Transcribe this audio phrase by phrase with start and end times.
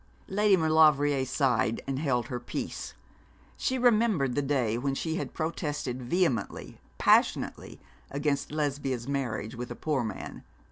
[0.27, 2.95] Lady Maulevrier sighed and held her peace.
[3.55, 9.75] She remembered the day when she had protested vehemently, passionately, against Lesbia's marriage with a
[9.75, 10.43] poor man.